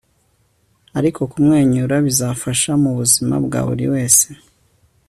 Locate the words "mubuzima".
2.83-3.35